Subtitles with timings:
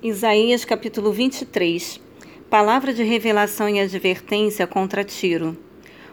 [0.00, 2.00] Isaías capítulo 23
[2.48, 5.58] Palavra de revelação e advertência contra Tiro.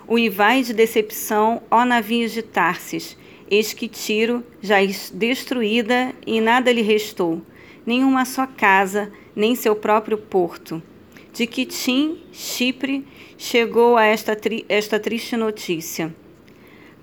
[0.08, 3.16] O Ivai de decepção, ó navios de Tarsis,
[3.48, 4.78] eis que Tiro já
[5.14, 7.44] destruída e nada lhe restou,
[7.86, 10.82] nenhuma só casa, nem seu próprio porto.
[11.32, 13.06] De Quitim, Chipre,
[13.38, 16.12] chegou a esta, tri esta triste notícia.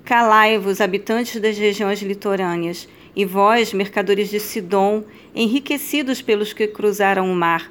[0.05, 5.05] Calai-vos, habitantes das regiões litorâneas, e vós, mercadores de Sidom,
[5.35, 7.71] enriquecidos pelos que cruzaram o mar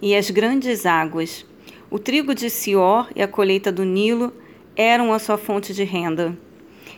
[0.00, 1.46] e as grandes águas.
[1.90, 4.32] O trigo de Sior e a colheita do Nilo
[4.76, 6.36] eram a sua fonte de renda.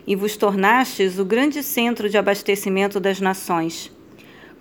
[0.06, 3.90] E vos tornastes o grande centro de abastecimento das nações.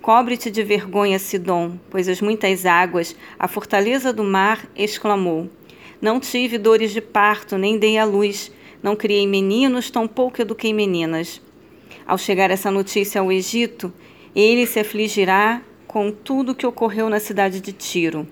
[0.01, 5.49] Cobre-te de vergonha, Sidom, pois as muitas águas, a fortaleza do mar, exclamou.
[6.01, 11.41] Não tive dores de parto, nem dei à luz, não criei meninos, tampouco eduquei meninas.
[12.05, 13.93] Ao chegar essa notícia ao Egito,
[14.35, 18.27] ele se afligirá com tudo o que ocorreu na cidade de Tiro.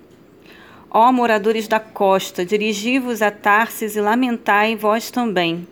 [0.89, 5.67] Ó moradores da costa, dirigi-vos a Tarsis e lamentai vós também.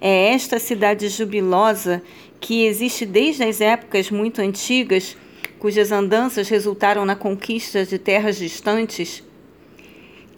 [0.00, 2.02] É esta cidade jubilosa
[2.40, 5.16] que existe desde as épocas muito antigas,
[5.58, 9.22] cujas andanças resultaram na conquista de terras distantes?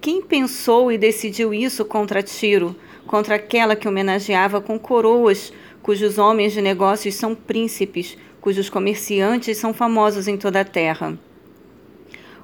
[0.00, 5.52] Quem pensou e decidiu isso contra Tiro, contra aquela que homenageava com coroas
[5.88, 11.18] cujos homens de negócios são príncipes, cujos comerciantes são famosos em toda a terra.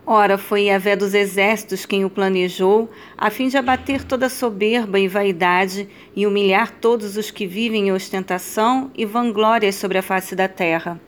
[0.06, 5.06] Ora, foi Yahvé dos exércitos quem o planejou, a fim de abater toda soberba e
[5.06, 10.48] vaidade e humilhar todos os que vivem em ostentação e vanglória sobre a face da
[10.48, 10.98] terra.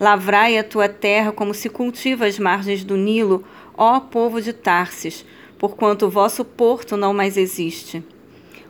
[0.00, 3.44] Lavrai a tua terra como se cultiva as margens do Nilo,
[3.76, 5.26] ó povo de Tarsis,
[5.58, 8.02] porquanto o vosso porto não mais existe.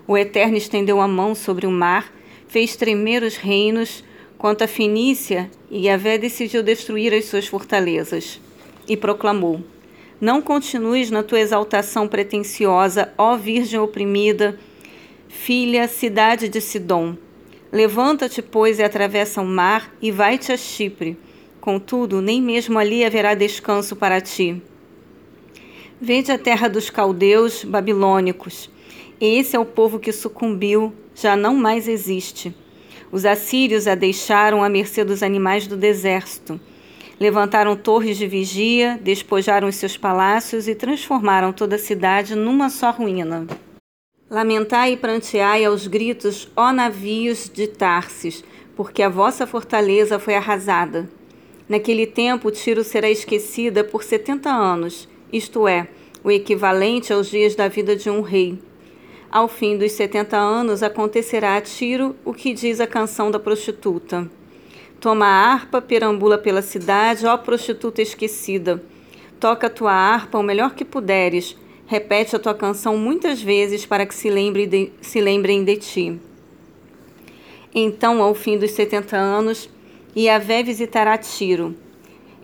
[0.08, 2.18] O Eterno estendeu a mão sobre o mar
[2.50, 4.02] fez tremer os reinos,
[4.36, 8.40] quanto a Fenícia, e Yahvé decidiu destruir as suas fortalezas.
[8.88, 9.62] E proclamou:
[10.20, 14.58] Não continues na tua exaltação pretensiosa, ó Virgem oprimida,
[15.28, 17.16] filha, cidade de Sidom.
[17.70, 21.16] Levanta-te, pois, e atravessa o mar, e vai-te a Chipre.
[21.60, 24.60] Contudo, nem mesmo ali haverá descanso para ti.
[26.00, 28.68] Vede a terra dos caldeus babilônicos.
[29.20, 32.54] Esse é o povo que sucumbiu, já não mais existe.
[33.12, 36.58] Os assírios a deixaram à mercê dos animais do deserto.
[37.20, 42.90] Levantaram torres de vigia, despojaram os seus palácios e transformaram toda a cidade numa só
[42.92, 43.46] ruína.
[44.30, 48.42] Lamentai e pranteai aos gritos, ó navios de Tarsis,
[48.74, 51.10] porque a vossa fortaleza foi arrasada.
[51.68, 55.88] Naquele tempo, Tiro será esquecida por setenta anos, isto é,
[56.24, 58.58] o equivalente aos dias da vida de um rei.
[59.32, 64.28] Ao fim dos setenta anos acontecerá a Tiro o que diz a canção da prostituta.
[64.98, 68.82] Toma a harpa, perambula pela cidade, ó prostituta esquecida.
[69.38, 71.56] Toca a tua harpa o melhor que puderes.
[71.86, 76.20] Repete a tua canção muitas vezes para que se, lembre de, se lembrem de ti.
[77.72, 79.70] Então, ao fim dos setenta anos,
[80.16, 81.76] Iavé visitará Tiro.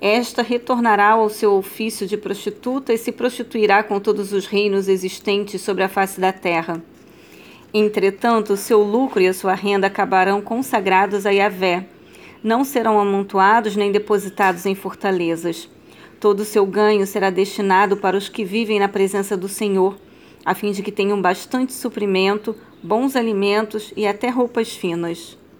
[0.08, 5.60] Esta retornará ao seu ofício de prostituta e se prostituirá com todos os reinos existentes
[5.60, 6.80] sobre a face da terra.
[7.74, 11.88] Entretanto, seu lucro e a sua renda acabarão consagrados a Yahvé.
[12.40, 15.68] Não serão amontoados nem depositados em fortalezas.
[16.20, 19.96] Todo o seu ganho será destinado para os que vivem na presença do Senhor,
[20.44, 25.36] a fim de que tenham bastante suprimento, bons alimentos e até roupas finas.